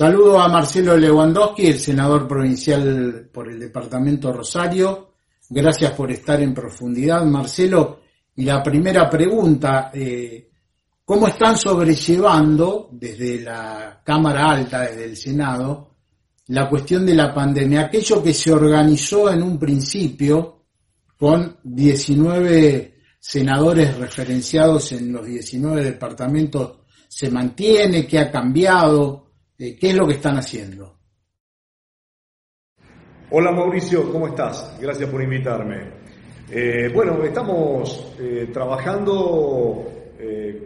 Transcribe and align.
Saludo 0.00 0.40
a 0.40 0.48
Marcelo 0.48 0.96
Lewandowski, 0.96 1.66
el 1.66 1.78
senador 1.78 2.26
provincial 2.26 3.28
por 3.30 3.52
el 3.52 3.60
departamento 3.60 4.32
Rosario. 4.32 5.16
Gracias 5.50 5.92
por 5.92 6.10
estar 6.10 6.40
en 6.40 6.54
profundidad, 6.54 7.22
Marcelo. 7.26 8.00
Y 8.34 8.46
la 8.46 8.62
primera 8.62 9.10
pregunta, 9.10 9.90
eh, 9.92 10.48
¿cómo 11.04 11.28
están 11.28 11.54
sobrellevando 11.58 12.88
desde 12.92 13.42
la 13.42 14.00
Cámara 14.02 14.52
Alta, 14.52 14.80
desde 14.86 15.04
el 15.04 15.16
Senado, 15.18 15.96
la 16.46 16.66
cuestión 16.66 17.04
de 17.04 17.14
la 17.14 17.34
pandemia? 17.34 17.82
Aquello 17.82 18.22
que 18.22 18.32
se 18.32 18.54
organizó 18.54 19.30
en 19.30 19.42
un 19.42 19.58
principio 19.58 20.64
con 21.18 21.58
19 21.62 22.94
senadores 23.18 23.98
referenciados 23.98 24.92
en 24.92 25.12
los 25.12 25.26
19 25.26 25.84
departamentos, 25.84 26.78
¿se 27.06 27.30
mantiene? 27.30 28.06
¿Qué 28.06 28.18
ha 28.18 28.30
cambiado? 28.30 29.29
Eh, 29.62 29.76
¿Qué 29.78 29.90
es 29.90 29.94
lo 29.94 30.06
que 30.06 30.14
están 30.14 30.38
haciendo? 30.38 30.96
Hola 33.30 33.52
Mauricio, 33.52 34.10
¿cómo 34.10 34.28
estás? 34.28 34.78
Gracias 34.80 35.10
por 35.10 35.22
invitarme. 35.22 35.82
Eh, 36.50 36.90
bueno, 36.94 37.22
estamos 37.22 38.14
eh, 38.18 38.48
trabajando 38.50 39.86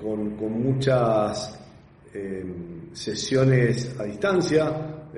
con, 0.00 0.62
muchas 0.62 1.60
sesiones 2.92 3.96
a 3.98 4.04
distancia, 4.04 5.08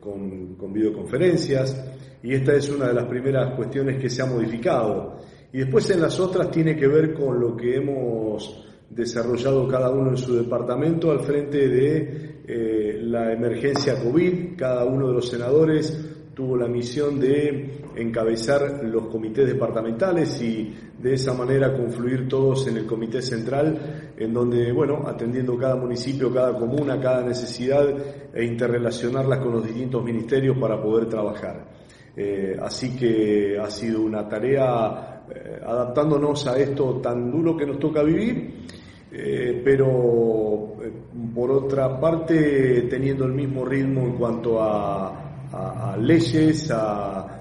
con, 0.00 0.56
con, 0.56 0.72
videoconferencias, 0.72 1.80
y 2.24 2.34
esta 2.34 2.54
es 2.54 2.68
una 2.70 2.88
de 2.88 2.94
las 2.94 3.04
primeras 3.04 3.54
cuestiones 3.54 4.00
que 4.00 4.10
se 4.10 4.22
ha 4.22 4.26
modificado. 4.26 5.20
Y 5.52 5.58
después 5.58 5.88
en 5.90 6.02
las 6.02 6.18
otras 6.18 6.50
tiene 6.50 6.76
que 6.76 6.88
ver 6.88 7.14
con 7.14 7.38
lo 7.38 7.56
que 7.56 7.76
hemos 7.76 8.69
desarrollado 8.90 9.68
cada 9.68 9.90
uno 9.90 10.10
en 10.10 10.16
su 10.16 10.34
departamento 10.34 11.12
al 11.12 11.20
frente 11.20 11.68
de 11.68 12.42
eh, 12.46 12.98
la 13.02 13.32
emergencia 13.32 14.02
COVID. 14.02 14.56
Cada 14.56 14.84
uno 14.84 15.06
de 15.08 15.14
los 15.14 15.28
senadores 15.28 15.96
tuvo 16.34 16.56
la 16.56 16.66
misión 16.66 17.20
de 17.20 17.82
encabezar 17.96 18.82
los 18.84 19.06
comités 19.06 19.46
departamentales 19.46 20.40
y 20.42 20.74
de 20.98 21.14
esa 21.14 21.34
manera 21.34 21.72
confluir 21.72 22.28
todos 22.28 22.66
en 22.66 22.78
el 22.78 22.86
comité 22.86 23.20
central, 23.22 24.12
en 24.16 24.32
donde, 24.32 24.72
bueno, 24.72 25.04
atendiendo 25.06 25.56
cada 25.56 25.76
municipio, 25.76 26.32
cada 26.32 26.56
comuna, 26.56 27.00
cada 27.00 27.22
necesidad 27.22 27.86
e 28.34 28.44
interrelacionarlas 28.44 29.38
con 29.38 29.52
los 29.52 29.64
distintos 29.64 30.02
ministerios 30.02 30.56
para 30.58 30.80
poder 30.80 31.08
trabajar. 31.08 31.68
Eh, 32.16 32.56
así 32.60 32.96
que 32.96 33.58
ha 33.58 33.70
sido 33.70 34.02
una 34.02 34.28
tarea 34.28 35.24
eh, 35.32 35.60
adaptándonos 35.64 36.46
a 36.48 36.58
esto 36.58 37.00
tan 37.00 37.30
duro 37.30 37.56
que 37.56 37.66
nos 37.66 37.78
toca 37.78 38.02
vivir 38.02 38.66
eh, 39.12 39.60
pero 39.64 40.76
eh, 40.82 40.92
por 41.34 41.50
otra 41.50 41.98
parte 41.98 42.82
teniendo 42.82 43.24
el 43.24 43.32
mismo 43.32 43.64
ritmo 43.64 44.02
en 44.02 44.12
cuanto 44.16 44.62
a, 44.62 45.96
leyes, 45.98 46.70
a, 46.70 47.36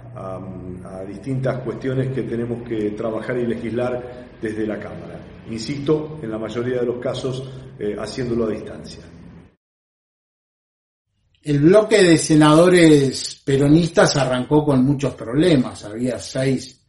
distintas 1.08 1.59
cuestiones 1.61 2.11
que 2.14 2.23
tenemos 2.23 2.67
que 2.67 2.92
trabajar 2.92 3.38
y 3.38 3.45
legislar 3.45 4.30
desde 4.42 4.66
la 4.66 4.80
Cámara. 4.80 5.20
Insisto, 5.50 6.20
en 6.22 6.31
la 6.31 6.38
mayoría 6.38 6.80
de 6.81 6.86
los 6.86 7.00
casos 7.00 7.44
eh, 7.80 7.95
haciéndolo 7.98 8.45
a 8.45 8.50
distancia. 8.50 9.04
El 11.42 11.59
bloque 11.59 12.04
de 12.04 12.17
senadores 12.17 13.42
peronistas 13.45 14.17
arrancó 14.17 14.66
con 14.66 14.83
muchos 14.83 15.14
problemas. 15.14 15.86
Había 15.86 16.20
seis 16.20 16.86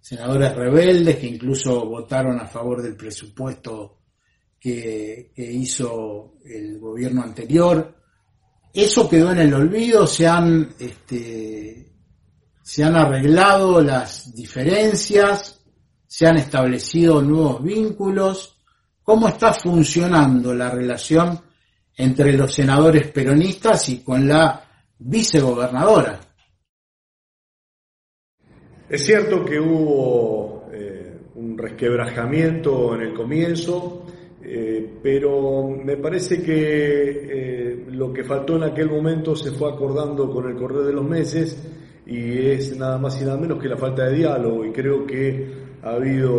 senadores 0.00 0.54
rebeldes 0.56 1.16
que 1.16 1.26
incluso 1.26 1.86
votaron 1.86 2.40
a 2.40 2.46
favor 2.46 2.82
del 2.82 2.96
presupuesto 2.96 4.01
que, 4.62 5.32
hizo 5.36 6.34
el 6.44 6.78
gobierno 6.78 7.22
anterior. 7.22 7.96
Eso 8.72 9.08
quedó 9.08 9.32
en 9.32 9.38
el 9.38 9.54
olvido, 9.54 10.06
se 10.06 10.28
han, 10.28 10.72
este, 10.78 11.92
se 12.62 12.84
han 12.84 12.94
arreglado 12.94 13.82
las 13.82 14.32
diferencias, 14.34 15.60
se 16.06 16.26
han 16.28 16.36
establecido 16.36 17.20
nuevos 17.20 17.62
vínculos. 17.62 18.56
¿Cómo 19.02 19.26
está 19.28 19.52
funcionando 19.52 20.54
la 20.54 20.70
relación 20.70 21.40
entre 21.96 22.32
los 22.34 22.54
senadores 22.54 23.10
peronistas 23.10 23.88
y 23.88 23.98
con 24.04 24.28
la 24.28 24.64
vicegobernadora? 24.96 26.20
Es 28.88 29.04
cierto 29.04 29.44
que 29.44 29.58
hubo 29.58 30.68
eh, 30.72 31.18
un 31.34 31.58
resquebrajamiento 31.58 32.94
en 32.94 33.00
el 33.00 33.14
comienzo, 33.14 34.06
eh, 34.54 34.86
pero 35.02 35.66
me 35.82 35.96
parece 35.96 36.42
que 36.42 36.52
eh, 36.52 37.86
lo 37.90 38.12
que 38.12 38.22
faltó 38.22 38.56
en 38.56 38.64
aquel 38.64 38.90
momento 38.90 39.34
se 39.34 39.50
fue 39.50 39.72
acordando 39.72 40.30
con 40.30 40.46
el 40.46 40.56
correr 40.56 40.82
de 40.84 40.92
los 40.92 41.08
meses 41.08 41.56
y 42.04 42.48
es 42.48 42.76
nada 42.76 42.98
más 42.98 43.18
y 43.22 43.24
nada 43.24 43.38
menos 43.38 43.58
que 43.58 43.66
la 43.66 43.78
falta 43.78 44.04
de 44.04 44.16
diálogo. 44.18 44.66
Y 44.66 44.72
creo 44.72 45.06
que 45.06 45.48
ha 45.82 45.92
habido 45.92 46.30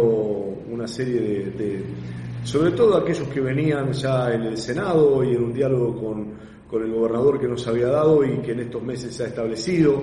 una 0.69 0.87
serie 0.87 1.21
de, 1.57 1.83
sobre 2.43 2.69
todo 2.73 2.97
aquellos 2.97 3.27
que 3.29 3.41
venían 3.41 3.91
ya 3.93 4.31
en 4.31 4.43
el 4.43 4.57
Senado 4.57 5.23
y 5.23 5.35
en 5.35 5.45
un 5.45 5.53
diálogo 5.53 5.99
con, 5.99 6.33
con 6.73 6.81
el 6.81 6.91
gobernador 6.91 7.39
que 7.39 7.47
nos 7.47 7.67
había 7.67 7.85
dado 7.85 8.25
y 8.25 8.39
que 8.39 8.53
en 8.53 8.61
estos 8.61 8.81
meses 8.81 9.15
se 9.15 9.23
ha 9.23 9.27
establecido. 9.27 10.01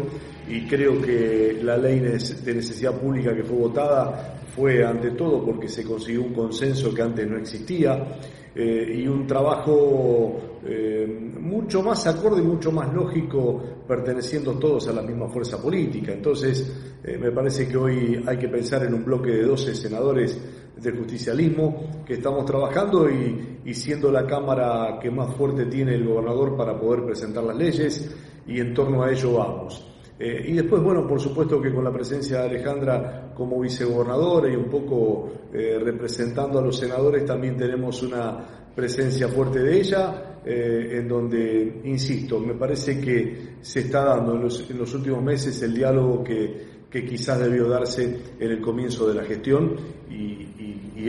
Y 0.48 0.69
creo 0.69 1.03
que 1.03 1.58
la 1.60 1.76
ley 1.76 1.98
de 1.98 2.12
necesidad 2.54 2.94
pública 2.94 3.34
que 3.34 3.42
fue 3.42 3.56
votada 3.56 4.36
fue 4.54 4.86
ante 4.86 5.10
todo 5.10 5.44
porque 5.44 5.66
se 5.66 5.82
consiguió 5.82 6.22
un 6.22 6.32
consenso 6.32 6.94
que 6.94 7.03
antes 7.03 7.28
no 7.28 7.38
existía 7.38 8.06
eh, 8.53 9.00
y 9.03 9.06
un 9.06 9.28
trabajo 9.28 10.59
eh, 10.66 11.06
mucho 11.38 11.83
más 11.83 12.05
acorde 12.09 12.43
y 12.43 12.44
mucho 12.44 12.72
más 12.72 12.93
lógico 12.93 13.62
perteneciendo 13.87 14.55
todos 14.55 14.88
a 14.88 14.93
la 14.93 15.03
misma 15.03 15.28
fuerza 15.28 15.62
política. 15.62 16.12
Entonces, 16.12 16.99
eh, 17.05 17.16
me 17.16 17.31
parece 17.31 17.69
que 17.69 17.77
hoy 17.77 18.25
hay 18.27 18.39
que 18.39 18.49
pensar 18.49 18.83
en 18.84 18.94
un 18.94 19.05
bloque 19.05 19.31
de 19.31 19.44
12 19.44 19.75
senadores 19.75 20.41
del 20.77 20.99
justicialismo 20.99 22.03
que 22.05 22.15
estamos 22.15 22.44
trabajando 22.44 23.09
y, 23.09 23.60
y 23.65 23.75
siendo 23.75 24.10
la 24.10 24.27
Cámara 24.27 24.99
que 25.00 25.10
más 25.10 25.33
fuerte 25.37 25.66
tiene 25.66 25.94
el 25.94 26.05
gobernador 26.05 26.56
para 26.56 26.78
poder 26.78 27.05
presentar 27.05 27.44
las 27.44 27.56
leyes 27.56 28.12
y 28.49 28.59
en 28.59 28.75
torno 28.75 29.05
a 29.05 29.12
ello 29.12 29.34
vamos. 29.34 29.87
Y 30.19 30.53
después, 30.53 30.83
bueno, 30.83 31.06
por 31.06 31.19
supuesto 31.19 31.62
que 31.62 31.72
con 31.72 31.83
la 31.83 31.91
presencia 31.91 32.43
de 32.43 32.50
Alejandra 32.50 33.29
como 33.41 33.59
vicegobernadora 33.59 34.53
y 34.53 34.55
un 34.55 34.69
poco 34.69 35.31
eh, 35.51 35.78
representando 35.83 36.59
a 36.59 36.62
los 36.62 36.78
senadores, 36.78 37.25
también 37.25 37.56
tenemos 37.56 38.03
una 38.03 38.37
presencia 38.77 39.28
fuerte 39.28 39.61
de 39.61 39.81
ella, 39.81 40.41
eh, 40.45 40.99
en 40.99 41.09
donde, 41.09 41.81
insisto, 41.84 42.39
me 42.39 42.53
parece 42.53 43.01
que 43.01 43.55
se 43.62 43.81
está 43.81 44.05
dando 44.05 44.34
en 44.34 44.43
los, 44.43 44.95
últimos 44.95 45.23
meses 45.23 45.62
el 45.62 45.73
diálogo 45.73 46.23
que, 46.23 46.69
quizás 46.91 47.41
debió 47.41 47.67
darse 47.67 48.15
en 48.39 48.51
el 48.51 48.61
comienzo 48.61 49.09
de 49.09 49.15
la 49.15 49.25
gestión 49.25 49.75
y, 50.11 50.47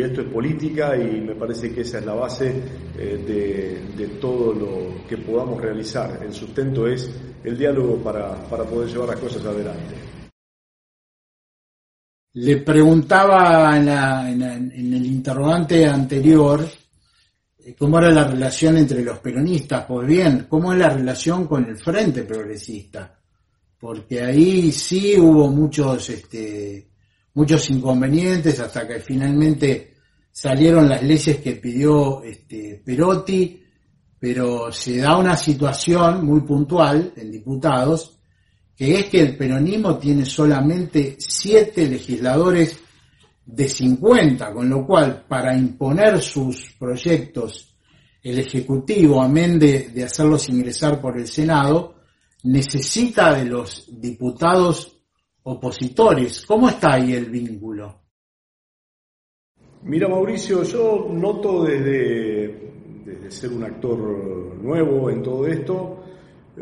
esto 0.02 0.22
es 0.22 0.28
política 0.28 0.96
y 0.96 1.20
me 1.20 1.36
parece 1.36 1.74
que 1.74 1.82
esa 1.82 2.00
es 2.00 2.06
la 2.06 2.14
base 2.14 2.54
de, 2.96 3.82
de 3.96 4.08
todo 4.22 4.54
lo 4.54 5.06
que 5.06 5.18
podamos 5.18 5.62
realizar. 5.62 6.22
El 6.24 6.32
sustento 6.32 6.88
es 6.88 7.12
el 7.44 7.58
diálogo 7.58 7.98
para, 7.98 8.36
poder 8.66 8.90
llevar 8.90 9.10
las 9.10 9.20
cosas 9.20 9.46
adelante. 9.46 10.11
Le 12.34 12.58
preguntaba 12.58 13.78
en, 13.78 14.72
el 14.72 15.06
interrogante 15.06 15.86
anterior 15.86 16.66
eh, 17.60 17.76
cómo 17.78 18.00
era 18.00 18.12
la 18.12 18.26
relación 18.26 18.78
entre 18.78 19.04
los 19.04 19.20
peronistas. 19.20 19.86
Pues 19.86 20.08
bien, 20.08 20.46
¿cómo 20.50 20.74
es 20.74 20.80
la 20.80 20.90
relación 20.90 21.48
con 21.48 21.66
el 21.66 21.78
Frente 21.78 22.24
Progresista? 22.24 23.20
Porque 23.80 24.22
ahí 24.22 24.72
sí 24.72 25.18
hubo 25.18 25.50
muchos, 25.50 26.10
este, 26.10 26.90
muchos 27.34 27.70
inconvenientes 27.70 28.60
hasta 28.60 28.88
que 28.88 29.00
finalmente 29.00 29.96
salieron 30.32 30.88
las 30.88 31.04
leyes 31.04 31.38
que 31.40 31.54
pidió 31.54 32.24
este, 32.24 32.82
Perotti 32.86 33.62
pero 34.22 34.72
se 34.72 34.98
da 34.98 35.18
una 35.18 35.36
situación 35.36 36.24
muy 36.24 36.42
puntual 36.42 37.12
en 37.16 37.32
diputados, 37.32 38.20
que 38.76 39.00
es 39.00 39.06
que 39.06 39.22
el 39.22 39.38
peronismo 39.38 39.98
tiene 39.98 40.26
solamente 40.26 41.16
siete 41.20 41.88
legisladores 41.88 42.80
de 43.46 43.68
50, 43.68 44.52
con 44.54 44.70
lo 44.70 44.86
cual 44.86 45.26
para 45.28 45.56
imponer 45.58 46.20
sus 46.20 46.74
proyectos 46.80 47.76
el 48.24 48.40
Ejecutivo, 48.40 49.22
amén 49.22 49.58
de, 49.58 49.90
de 49.90 50.04
hacerlos 50.04 50.48
ingresar 50.50 51.02
por 51.02 51.18
el 51.18 51.28
Senado, 51.28 51.96
necesita 52.44 53.34
de 53.34 53.46
los 53.46 53.88
diputados 54.00 54.96
opositores. 55.44 56.46
¿Cómo 56.46 56.70
está 56.70 56.94
ahí 56.94 57.14
el 57.14 57.26
vínculo? 57.26 58.02
Mira, 59.84 60.08
Mauricio, 60.08 60.62
yo 60.64 61.08
noto 61.12 61.64
desde 61.64 62.48
de, 63.04 63.32
ser 63.32 63.52
un 63.52 63.64
actor 63.64 63.98
nuevo 64.62 65.10
en 65.10 65.24
todo 65.24 65.48
esto, 65.48 66.04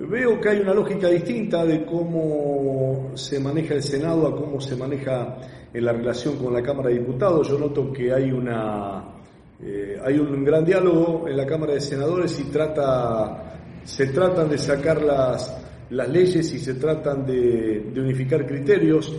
veo 0.08 0.40
que 0.40 0.50
hay 0.50 0.60
una 0.60 0.74
lógica 0.74 1.10
distinta 1.10 1.66
de 1.66 1.86
cómo 1.86 3.12
se 3.16 3.40
maneja 3.40 3.74
el 3.74 3.84
Senado 3.84 4.28
a 4.28 4.36
cómo 4.36 4.62
se 4.62 4.76
maneja 4.76 5.38
en 5.74 5.86
la 5.86 5.94
relación 5.94 6.38
con 6.38 6.54
la 6.54 6.62
Cámara 6.62 6.90
de 6.90 7.00
Diputados. 7.00 7.50
Yo 7.50 7.60
noto 7.60 7.92
que 7.92 8.14
hay 8.14 8.32
una 8.32 9.16
eh, 9.62 10.00
hay 10.04 10.18
un 10.18 10.44
gran 10.46 10.64
diálogo 10.64 11.28
en 11.28 11.36
la 11.36 11.46
Cámara 11.46 11.74
de 11.74 11.82
Senadores 11.82 12.40
y 12.40 12.46
trata 12.46 13.50
se 13.84 14.08
tratan 14.08 14.50
de 14.50 14.58
sacar 14.58 15.02
las, 15.02 15.58
las 15.90 16.10
leyes 16.10 16.54
y 16.54 16.60
se 16.60 16.76
tratan 16.76 17.26
de, 17.26 17.92
unificar 17.98 18.46
criterios 18.46 19.16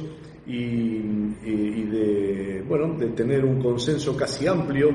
y, 0.47 1.01
de, 1.01 2.65
bueno, 2.67 2.95
de 2.97 3.09
tener 3.09 3.45
un 3.45 3.61
consenso 3.61 4.17
casi 4.17 4.47
amplio. 4.47 4.89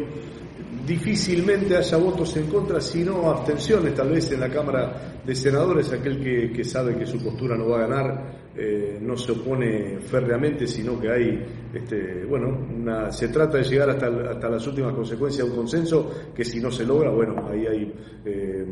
Difícilmente 0.86 1.76
haya 1.76 1.98
votos 1.98 2.38
en 2.38 2.48
contra, 2.48 2.80
sino 2.80 3.32
abstenciones, 3.32 3.96
tal 3.96 4.10
vez 4.12 4.32
en 4.32 4.40
la 4.40 4.50
Cámara 4.50 5.20
de 5.26 5.34
Senadores, 5.34 5.92
aquel 5.92 6.52
que, 6.54 6.64
sabe 6.64 6.96
que 6.96 7.08
su 7.08 7.24
postura 7.24 7.58
no 7.58 7.70
va 7.70 7.78
a 7.78 7.88
ganar, 7.88 8.52
eh, 8.56 9.00
no 9.02 9.18
se 9.18 9.32
opone 9.32 9.98
férreamente, 10.00 10.68
sino 10.68 11.00
que 11.00 11.10
hay, 11.10 11.44
este, 11.74 12.26
bueno, 12.26 13.12
se 13.12 13.30
trata 13.30 13.58
de 13.58 13.64
llegar 13.64 13.90
hasta, 13.90 14.08
hasta 14.08 14.48
las 14.48 14.68
últimas 14.68 14.94
consecuencias 14.94 15.48
de 15.48 15.52
un 15.52 15.58
consenso, 15.58 16.12
que 16.36 16.46
si 16.46 16.60
no 16.60 16.70
se 16.70 16.86
logra, 16.86 17.10
bueno, 17.10 17.48
ahí 17.50 17.66
hay 17.66 17.94
eh, 18.24 18.66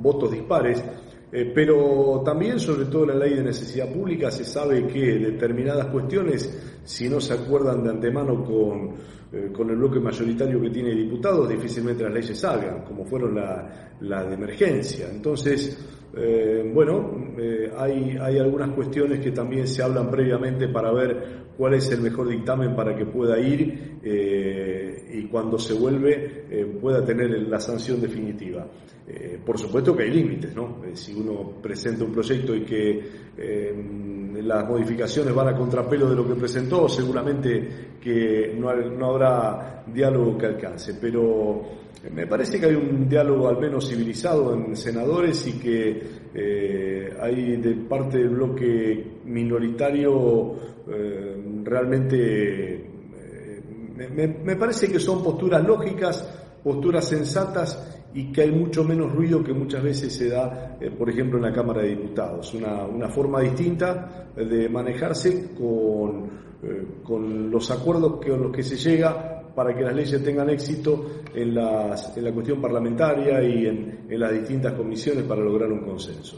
votos 0.00 0.30
dispares. 0.30 0.84
Eh, 1.32 1.52
pero 1.54 2.22
también, 2.24 2.58
sobre 2.58 2.86
todo 2.86 3.06
la 3.06 3.14
ley 3.14 3.34
de 3.34 3.44
necesidad 3.44 3.88
pública, 3.92 4.30
se 4.30 4.44
sabe 4.44 4.86
que 4.88 5.18
determinadas 5.18 5.86
cuestiones, 5.86 6.80
si 6.84 7.08
no 7.08 7.20
se 7.20 7.34
acuerdan 7.34 7.84
de 7.84 7.90
antemano 7.90 8.44
con, 8.44 8.96
eh, 9.32 9.50
con 9.52 9.70
el 9.70 9.76
bloque 9.76 10.00
mayoritario 10.00 10.60
que 10.60 10.70
tiene 10.70 10.94
diputados, 10.94 11.48
difícilmente 11.48 12.04
las 12.04 12.12
leyes 12.12 12.38
salgan, 12.38 12.82
como 12.84 13.04
fueron 13.04 13.34
la, 13.34 13.96
la 14.00 14.24
de 14.24 14.34
emergencia. 14.34 15.08
Entonces, 15.10 15.78
eh, 16.16 16.68
bueno, 16.74 17.34
hay, 17.76 18.16
hay 18.20 18.38
algunas 18.38 18.70
cuestiones 18.70 19.20
que 19.20 19.30
también 19.30 19.66
se 19.68 19.82
hablan 19.82 20.10
previamente 20.10 20.68
para 20.68 20.92
ver 20.92 21.50
cuál 21.56 21.74
es 21.74 21.90
el 21.92 22.00
mejor 22.00 22.28
dictamen 22.28 22.74
para 22.74 22.96
que 22.96 23.06
pueda 23.06 23.38
ir 23.38 24.00
y 25.12 25.24
cuando 25.28 25.58
se 25.58 25.74
vuelve 25.74 26.66
pueda 26.80 27.04
tener 27.04 27.30
la 27.48 27.60
sanción 27.60 28.00
definitiva. 28.00 28.66
Eh, 29.12 29.40
por 29.44 29.58
supuesto 29.58 29.96
que 29.96 30.04
hay 30.04 30.10
límites, 30.10 30.54
¿no? 30.54 30.82
Eh, 30.84 30.94
si 30.94 31.12
uno 31.12 31.60
presenta 31.60 32.04
un 32.04 32.12
proyecto 32.12 32.54
y 32.54 32.60
que 32.60 33.02
eh, 33.36 33.74
las 34.42 34.68
modificaciones 34.68 35.34
van 35.34 35.48
a 35.48 35.56
contrapelo 35.56 36.08
de 36.08 36.16
lo 36.16 36.26
que 36.26 36.34
presentó, 36.34 36.88
seguramente 36.88 37.96
que 38.00 38.54
no, 38.58 39.06
habrá 39.06 39.84
diálogo 39.86 40.38
que 40.38 40.46
alcance. 40.46 40.94
Pero 41.00 41.62
me 42.14 42.26
parece 42.26 42.58
que 42.58 42.66
hay 42.66 42.74
un 42.74 43.08
diálogo 43.08 43.48
al 43.48 43.58
menos 43.58 43.88
civilizado 43.88 44.54
en 44.54 44.76
senadores 44.76 45.46
y 45.46 45.52
que 45.58 47.12
hay 47.20 47.56
de 47.56 47.74
parte 47.88 48.18
del 48.18 48.30
bloque 48.30 49.20
minoritario 49.24 50.54
realmente... 51.64 52.86
me 54.14 54.56
parece 54.56 54.90
que 54.90 54.98
son 54.98 55.22
posturas 55.22 55.64
lógicas, 55.64 56.28
posturas 56.62 57.04
sensatas 57.04 57.99
y 58.12 58.32
que 58.32 58.42
hay 58.42 58.50
mucho 58.50 58.84
menos 58.84 59.12
ruido 59.12 59.42
que 59.42 59.52
muchas 59.52 59.82
veces 59.82 60.12
se 60.14 60.28
da, 60.28 60.76
eh, 60.80 60.90
por 60.90 61.08
ejemplo, 61.08 61.38
en 61.38 61.44
la 61.44 61.52
Cámara 61.52 61.82
de 61.82 61.90
Diputados. 61.90 62.52
Una, 62.54 62.84
una 62.84 63.08
forma 63.08 63.40
distinta 63.40 64.28
de 64.36 64.68
manejarse 64.68 65.54
con, 65.54 66.30
eh, 66.62 66.86
con 67.02 67.50
los 67.50 67.70
acuerdos 67.70 68.20
con 68.24 68.42
los 68.42 68.52
que 68.52 68.62
se 68.62 68.76
llega 68.76 69.52
para 69.54 69.74
que 69.74 69.82
las 69.82 69.94
leyes 69.94 70.22
tengan 70.22 70.50
éxito 70.50 71.22
en, 71.34 71.48
en 71.48 71.54
la 71.54 72.32
cuestión 72.32 72.60
parlamentaria 72.60 73.42
y 73.42 73.66
en, 73.66 74.06
en 74.08 74.20
las 74.20 74.32
distintas 74.32 74.72
comisiones 74.74 75.24
para 75.24 75.42
lograr 75.42 75.70
un 75.70 75.84
consenso. 75.84 76.36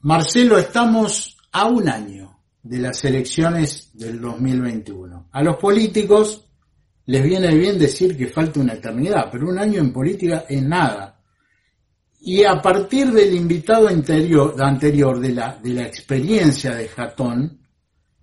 Marcelo, 0.00 0.58
estamos 0.58 1.36
a 1.52 1.66
un 1.66 1.88
año 1.88 2.38
de 2.62 2.78
las 2.78 3.04
elecciones 3.04 3.90
del 3.94 4.20
2021. 4.20 5.28
A 5.32 5.42
los 5.42 5.56
políticos 5.56 6.47
les 7.08 7.22
viene 7.22 7.54
bien 7.54 7.78
decir 7.78 8.14
que 8.18 8.26
falta 8.26 8.60
una 8.60 8.74
eternidad, 8.74 9.30
pero 9.32 9.48
un 9.48 9.58
año 9.58 9.80
en 9.80 9.94
política 9.94 10.44
es 10.46 10.62
nada. 10.62 11.18
Y 12.20 12.44
a 12.44 12.60
partir 12.60 13.10
del 13.10 13.34
invitado 13.34 13.88
anterior, 13.88 14.54
anterior 14.62 15.18
de, 15.18 15.32
la, 15.32 15.56
de 15.56 15.70
la 15.70 15.86
experiencia 15.86 16.74
de 16.74 16.86
Jatón, 16.86 17.66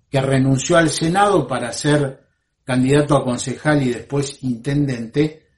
que 0.08 0.20
renunció 0.20 0.76
al 0.76 0.88
Senado 0.88 1.48
para 1.48 1.72
ser 1.72 2.28
candidato 2.62 3.16
a 3.16 3.24
concejal 3.24 3.82
y 3.82 3.88
después 3.88 4.38
intendente, 4.44 5.48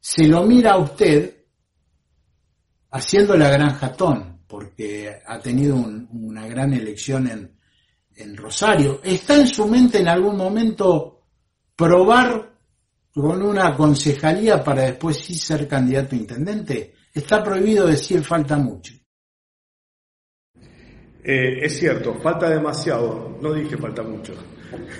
se 0.00 0.26
lo 0.26 0.42
mira 0.42 0.72
a 0.72 0.78
usted 0.78 1.44
haciendo 2.90 3.36
la 3.36 3.50
gran 3.50 3.74
Jatón, 3.74 4.40
porque 4.48 5.22
ha 5.24 5.38
tenido 5.38 5.76
una 5.76 6.48
gran 6.48 6.72
elección 6.72 7.28
en, 7.28 7.56
en 8.16 8.36
Rosario. 8.36 9.00
¿Está 9.04 9.36
en 9.36 9.46
su 9.46 9.68
mente 9.68 10.00
en 10.00 10.08
algún 10.08 10.36
momento 10.36 11.20
probar 11.76 12.53
con 13.14 13.42
una 13.42 13.76
concejalía 13.76 14.62
para 14.62 14.82
después 14.82 15.18
sí 15.18 15.34
ser 15.34 15.68
candidato 15.68 16.14
a 16.14 16.18
intendente? 16.18 16.94
Está 17.12 17.42
prohibido 17.42 17.86
decir 17.86 18.22
falta 18.24 18.56
mucho. 18.56 18.92
Eh, 21.22 21.64
es 21.64 21.78
cierto, 21.78 22.14
falta 22.16 22.50
demasiado, 22.50 23.38
no 23.40 23.52
dije 23.52 23.76
falta 23.76 24.02
mucho. 24.02 24.34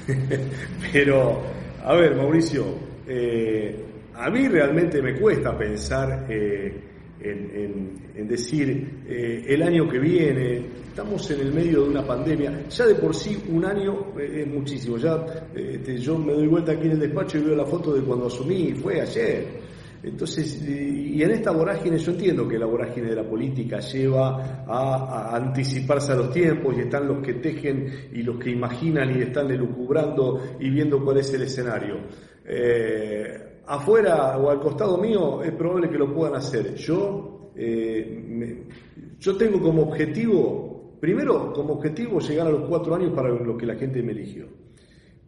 Pero, 0.92 1.42
a 1.84 1.94
ver, 1.94 2.16
Mauricio, 2.16 2.64
eh, 3.06 3.84
a 4.14 4.30
mí 4.30 4.48
realmente 4.48 5.02
me 5.02 5.18
cuesta 5.18 5.58
pensar 5.58 6.24
eh, 6.28 6.93
en, 7.24 8.28
decir 8.28 9.02
eh, 9.06 9.44
el 9.48 9.62
año 9.62 9.88
que 9.88 9.98
viene, 9.98 10.66
estamos 10.88 11.30
en 11.30 11.40
el 11.40 11.52
medio 11.52 11.82
de 11.82 11.90
una 11.90 12.06
pandemia, 12.06 12.68
ya 12.68 12.86
de 12.86 12.94
por 12.94 13.14
sí 13.14 13.36
un 13.48 13.64
año 13.64 14.18
eh, 14.18 14.42
es 14.42 14.46
muchísimo, 14.46 14.96
ya 14.96 15.24
este, 15.54 15.98
yo 15.98 16.18
me 16.18 16.32
doy 16.32 16.46
vuelta 16.46 16.72
aquí 16.72 16.86
en 16.86 16.92
el 16.92 17.00
despacho 17.00 17.38
y 17.38 17.42
veo 17.42 17.56
la 17.56 17.66
foto 17.66 17.94
de 17.94 18.02
cuando 18.02 18.26
asumí, 18.26 18.74
fue 18.74 19.00
ayer. 19.00 19.64
Entonces, 20.02 20.62
y 20.62 21.22
en 21.22 21.30
esta 21.30 21.50
vorágine, 21.50 21.96
yo 21.96 22.12
entiendo 22.12 22.46
que 22.46 22.58
la 22.58 22.66
vorágine 22.66 23.08
de 23.08 23.16
la 23.16 23.26
política 23.26 23.80
lleva 23.80 24.64
a, 24.66 25.34
anticiparse 25.34 26.12
a 26.12 26.16
los 26.16 26.30
tiempos 26.30 26.76
y 26.76 26.80
están 26.80 27.08
los 27.08 27.24
que 27.24 27.34
tejen 27.34 28.10
y 28.12 28.22
los 28.22 28.38
que 28.38 28.50
imaginan 28.50 29.18
y 29.18 29.22
están 29.22 29.50
elucubrando 29.50 30.42
y 30.60 30.68
viendo 30.68 31.02
cuál 31.02 31.18
es 31.18 31.32
el 31.32 31.42
escenario. 31.42 32.00
Eh, 32.44 33.53
afuera 33.66 34.36
o 34.38 34.50
al 34.50 34.60
costado 34.60 34.98
mío 34.98 35.42
es 35.42 35.52
probable 35.52 35.88
que 35.88 35.98
lo 35.98 36.12
puedan 36.12 36.36
hacer. 36.36 36.74
Yo, 36.74 37.50
eh, 37.56 38.66
yo 39.18 39.36
tengo 39.36 39.60
como 39.60 39.82
objetivo, 39.82 40.96
primero 41.00 41.52
como 41.52 41.74
objetivo 41.74 42.20
llegar 42.20 42.46
a 42.46 42.50
los 42.50 42.68
cuatro 42.68 42.94
años 42.94 43.12
para 43.14 43.28
lo 43.28 43.56
que 43.56 43.66
la 43.66 43.76
gente 43.76 44.02
me 44.02 44.12
eligió. 44.12 44.46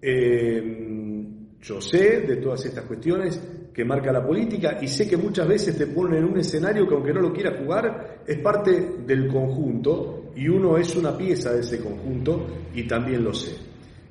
Eh, 0.00 1.26
yo 1.62 1.80
sé 1.80 2.20
de 2.20 2.36
todas 2.36 2.64
estas 2.66 2.84
cuestiones 2.84 3.40
que 3.72 3.84
marca 3.84 4.12
la 4.12 4.24
política 4.24 4.78
y 4.80 4.88
sé 4.88 5.08
que 5.08 5.16
muchas 5.16 5.48
veces 5.48 5.76
te 5.76 5.86
ponen 5.86 6.18
en 6.18 6.24
un 6.24 6.38
escenario 6.38 6.86
que 6.86 6.94
aunque 6.94 7.12
no 7.12 7.20
lo 7.20 7.32
quiera 7.32 7.56
jugar, 7.58 8.22
es 8.26 8.38
parte 8.38 8.98
del 9.04 9.28
conjunto 9.28 10.30
y 10.36 10.48
uno 10.48 10.76
es 10.76 10.94
una 10.96 11.16
pieza 11.16 11.52
de 11.52 11.60
ese 11.60 11.82
conjunto 11.82 12.46
y 12.74 12.86
también 12.86 13.24
lo 13.24 13.34
sé. 13.34 13.56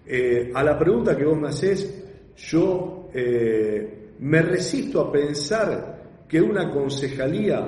Eh, 0.05 0.51
a 0.53 0.63
la 0.63 0.77
pregunta 0.77 1.15
que 1.15 1.25
vos 1.25 1.39
me 1.39 1.47
haces, 1.47 2.03
yo 2.35 3.09
me 4.19 4.41
resisto 4.41 5.01
a 5.01 5.11
pensar 5.11 5.95
que 6.27 6.41
una 6.41 6.71
concejalía 6.71 7.67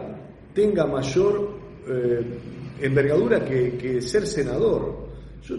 tenga 0.53 0.85
mayor 0.85 1.57
eh, 1.87 2.21
envergadura 2.81 3.43
que, 3.43 4.01
ser 4.01 4.25
senador. 4.25 5.07
Yo 5.43 5.55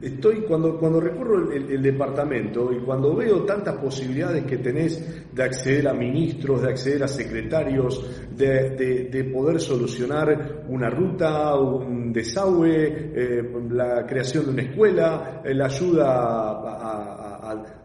estoy, 0.00 0.42
cuando, 0.42 0.78
cuando 0.78 1.00
recorro 1.00 1.50
el, 1.52 1.82
departamento 1.82 2.72
y 2.72 2.78
cuando 2.78 3.16
veo 3.16 3.44
tantas 3.44 3.76
posibilidades 3.76 4.44
que 4.44 4.58
tenés 4.58 5.34
de 5.34 5.42
acceder 5.42 5.88
a 5.88 5.94
ministros, 5.94 6.62
de 6.62 6.68
acceder 6.68 7.02
a 7.02 7.08
secretarios, 7.08 8.04
de, 8.36 9.30
poder 9.32 9.60
solucionar 9.60 10.64
una 10.68 10.88
ruta, 10.90 11.54
un 11.56 12.12
desagüe, 12.12 13.12
eh, 13.14 13.42
la 13.70 14.06
creación 14.06 14.46
de 14.46 14.50
una 14.52 14.62
escuela, 14.62 15.42
la 15.44 15.66
ayuda 15.66 17.35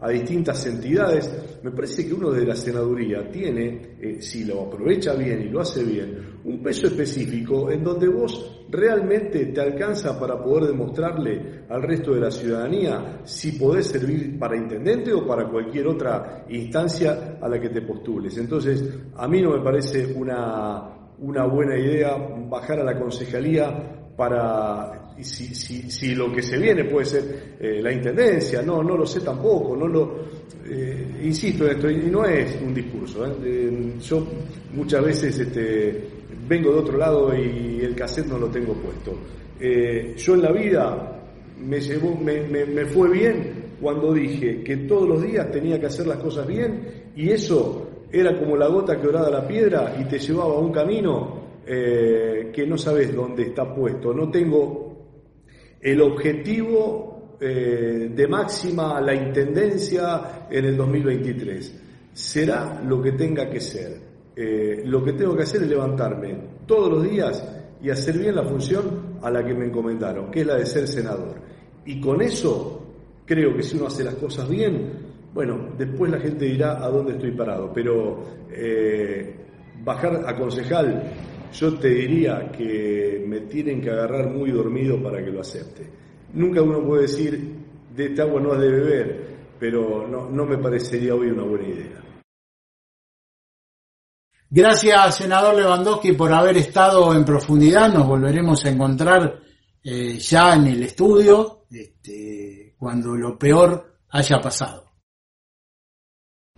a 0.01 0.09
distintas 0.09 0.65
entidades, 0.65 1.59
me 1.63 1.71
parece 1.71 2.07
que 2.07 2.13
uno 2.13 2.31
de 2.31 2.45
la 2.45 2.55
senaduría 2.55 3.29
tiene, 3.29 3.95
eh, 3.99 4.21
si 4.21 4.43
lo 4.45 4.61
aprovecha 4.61 5.13
bien 5.13 5.41
y 5.41 5.49
lo 5.49 5.61
hace 5.61 5.83
bien, 5.83 6.39
un 6.43 6.63
peso 6.63 6.87
específico 6.87 7.69
en 7.69 7.83
donde 7.83 8.07
vos 8.07 8.65
realmente 8.69 9.47
te 9.47 9.61
alcanza 9.61 10.19
para 10.19 10.41
poder 10.41 10.67
demostrarle 10.67 11.65
al 11.69 11.83
resto 11.83 12.13
de 12.13 12.21
la 12.21 12.31
ciudadanía 12.31 13.21
si 13.23 13.53
podés 13.53 13.87
servir 13.87 14.39
para 14.39 14.57
intendente 14.57 15.13
o 15.13 15.25
para 15.25 15.47
cualquier 15.47 15.87
otra 15.87 16.45
instancia 16.49 17.37
a 17.41 17.47
la 17.47 17.59
que 17.59 17.69
te 17.69 17.81
postules. 17.81 18.37
Entonces, 18.37 18.83
a 19.15 19.27
mí 19.27 19.41
no 19.41 19.51
me 19.51 19.63
parece 19.63 20.13
una, 20.13 21.11
una 21.19 21.45
buena 21.45 21.77
idea 21.77 22.15
bajar 22.49 22.79
a 22.79 22.83
la 22.83 22.99
concejalía 22.99 24.13
para 24.15 25.00
si, 25.19 25.53
si, 25.53 25.89
si, 25.89 26.15
lo 26.15 26.31
que 26.31 26.41
se 26.41 26.57
viene 26.57 26.85
puede 26.85 27.05
ser 27.05 27.55
eh, 27.59 27.81
la 27.81 27.91
intendencia, 27.91 28.61
no, 28.61 28.81
no 28.83 28.97
lo 28.97 29.05
sé 29.05 29.21
tampoco, 29.21 29.75
no 29.75 29.87
lo 29.87 30.19
eh, 30.65 31.19
insisto 31.23 31.65
en 31.65 31.71
esto, 31.71 31.89
y 31.89 31.97
no 32.09 32.25
es 32.25 32.57
un 32.61 32.73
discurso. 32.73 33.25
¿eh? 33.25 33.93
yo 33.99 34.25
muchas 34.73 35.03
veces 35.03 35.37
este, 35.39 36.07
vengo 36.47 36.71
de 36.71 36.79
otro 36.79 36.97
lado 36.97 37.33
y 37.35 37.81
el 37.81 37.95
cassette 37.95 38.27
no 38.27 38.37
lo 38.37 38.47
tengo 38.47 38.73
puesto. 38.73 39.17
yo 39.59 40.33
en 40.33 40.41
la 40.41 40.51
vida 40.51 41.21
me, 41.59 41.79
llevó, 41.79 42.15
me, 42.15 42.41
me, 42.41 42.65
me 42.65 42.85
fue 42.85 43.09
bien 43.09 43.71
cuando 43.79 44.13
dije 44.13 44.63
que 44.63 44.77
todos 44.77 45.07
los 45.07 45.23
días 45.23 45.51
tenía 45.51 45.79
que 45.79 45.87
hacer 45.87 46.07
las 46.07 46.17
cosas 46.17 46.47
bien 46.47 47.11
y 47.15 47.29
eso 47.29 47.87
era 48.11 48.37
como 48.37 48.57
la 48.57 48.67
gota 48.67 48.99
que 48.99 49.07
oraba 49.07 49.29
la 49.29 49.47
piedra 49.47 49.95
y 49.99 50.05
te 50.05 50.19
llevaba 50.19 50.55
a 50.55 50.59
un 50.59 50.71
camino 50.71 51.41
que 51.63 52.65
no 52.67 52.77
sabes 52.77 53.15
dónde 53.15 53.43
está 53.43 53.73
puesto. 53.73 54.13
No 54.13 54.29
tengo 54.29 54.90
el 55.81 56.01
objetivo 56.01 57.37
eh, 57.39 58.11
de 58.13 58.27
máxima 58.27 59.01
la 59.01 59.15
intendencia 59.15 60.47
en 60.49 60.65
el 60.65 60.77
2023. 60.77 61.81
Será 62.13 62.81
lo 62.85 63.01
que 63.01 63.13
tenga 63.13 63.49
que 63.49 63.59
ser. 63.59 63.99
Eh, 64.35 64.83
lo 64.85 65.03
que 65.03 65.13
tengo 65.13 65.35
que 65.35 65.43
hacer 65.43 65.63
es 65.63 65.69
levantarme 65.69 66.37
todos 66.65 66.89
los 66.91 67.09
días 67.09 67.43
y 67.81 67.89
hacer 67.89 68.17
bien 68.17 68.35
la 68.35 68.43
función 68.43 69.17
a 69.21 69.31
la 69.31 69.43
que 69.43 69.53
me 69.53 69.65
encomendaron, 69.65 70.29
que 70.29 70.41
es 70.41 70.47
la 70.47 70.55
de 70.55 70.65
ser 70.65 70.87
senador. 70.87 71.35
Y 71.85 71.99
con 71.99 72.21
eso 72.21 72.81
creo 73.25 73.55
que 73.55 73.63
si 73.63 73.75
uno 73.75 73.87
hace 73.87 74.03
las 74.03 74.15
cosas 74.15 74.47
bien, 74.47 74.91
bueno, 75.33 75.69
después 75.77 76.11
la 76.11 76.19
gente 76.19 76.45
dirá 76.45 76.83
a 76.83 76.89
dónde 76.89 77.13
estoy 77.13 77.31
parado, 77.31 77.71
pero 77.73 78.23
eh, 78.51 79.35
bajar 79.83 80.23
a 80.27 80.35
concejal, 80.35 81.11
yo 81.53 81.77
te 81.77 81.89
diría 81.89 82.51
que 82.51 83.23
me 83.27 83.41
tienen 83.41 83.81
que 83.81 83.89
agarrar 83.89 84.29
muy 84.29 84.51
dormido 84.51 85.01
para 85.01 85.23
que 85.23 85.31
lo 85.31 85.41
acepte. 85.41 85.89
Nunca 86.33 86.61
uno 86.61 86.85
puede 86.85 87.03
decir, 87.03 87.55
de 87.95 88.05
esta 88.05 88.23
agua 88.23 88.41
no 88.41 88.53
has 88.53 88.61
de 88.61 88.69
beber, 88.69 89.37
pero 89.59 90.07
no, 90.07 90.29
no 90.29 90.45
me 90.45 90.57
parecería 90.57 91.13
hoy 91.13 91.27
una 91.27 91.43
buena 91.43 91.67
idea. 91.67 92.01
Gracias, 94.49 95.15
senador 95.15 95.55
Lewandowski, 95.55 96.11
por 96.11 96.33
haber 96.33 96.57
estado 96.57 97.13
en 97.13 97.23
profundidad. 97.23 97.93
Nos 97.93 98.05
volveremos 98.05 98.65
a 98.65 98.69
encontrar 98.69 99.39
eh, 99.81 100.17
ya 100.17 100.55
en 100.55 100.67
el 100.67 100.83
estudio 100.83 101.65
este, 101.71 102.75
cuando 102.77 103.15
lo 103.15 103.39
peor 103.39 103.99
haya 104.09 104.41
pasado. 104.41 104.90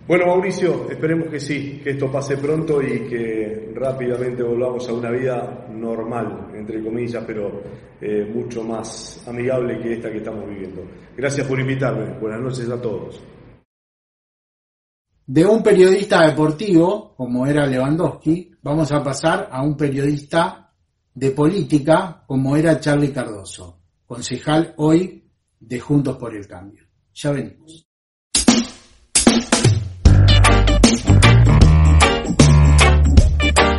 Bueno, 0.06 0.26
Mauricio, 0.28 0.90
esperemos 0.90 1.30
que 1.30 1.40
sí, 1.40 1.80
que 1.84 1.92
esto 1.92 2.12
pase 2.12 2.38
pronto 2.38 2.82
y 2.82 3.08
que 3.08 3.72
rápidamente 3.74 4.44
volvamos 4.44 4.88
a 4.90 4.94
una 4.94 5.10
vida 5.10 5.68
normal, 5.70 6.52
entre 6.54 6.84
comillas, 6.84 7.24
pero 7.26 7.62
eh, 8.02 8.26
mucho 8.26 8.64
más 8.64 9.26
amigable 9.28 9.80
que 9.80 9.94
esta 9.94 10.12
que 10.12 10.18
estamos 10.18 10.50
viviendo. 10.50 10.82
Gracias 11.16 11.48
por 11.48 11.60
invitarme. 11.60 12.20
Buenas 12.20 12.42
noches 12.42 12.70
a 12.70 12.82
todos 12.82 13.22
de 15.26 15.46
un 15.46 15.64
periodista 15.64 16.26
deportivo, 16.28 17.16
como 17.16 17.48
era 17.48 17.66
Lewandowski, 17.66 18.52
vamos 18.62 18.92
a 18.92 19.02
pasar 19.02 19.50
a 19.52 19.62
un 19.64 19.78
periodista 19.78 20.74
de 21.14 21.32
política, 21.32 22.24
como 22.28 22.58
era 22.58 22.80
Charlie 22.80 23.12
Cardoso, 23.14 23.80
concejal 24.06 24.74
hoy 24.78 25.24
de 25.60 25.80
Juntos 25.80 26.18
por 26.18 26.36
el 26.36 26.48
Cambio. 26.48 26.84
Ya 27.14 27.32
venimos. 27.32 27.88